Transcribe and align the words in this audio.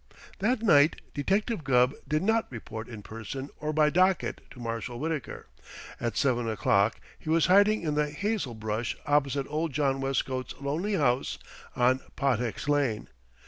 That 0.39 0.63
night 0.63 0.99
Detective 1.13 1.63
Gubb 1.63 1.93
did 2.07 2.23
not 2.23 2.51
report 2.51 2.87
in 2.89 3.03
person 3.03 3.51
or 3.59 3.71
by 3.71 3.91
docket 3.91 4.41
to 4.49 4.59
Marshal 4.59 4.99
Wittaker. 4.99 5.45
At 5.99 6.17
seven 6.17 6.49
o'clock 6.49 6.99
he 7.19 7.29
was 7.29 7.45
hiding 7.45 7.83
in 7.83 7.93
the 7.93 8.09
hazel 8.09 8.55
brush 8.55 8.97
opposite 9.05 9.45
old 9.47 9.73
John 9.73 10.01
Westcote's 10.01 10.55
lonely 10.59 10.93
house 10.95 11.37
on 11.75 11.99
Pottex 12.15 12.67
Lane. 12.67 13.09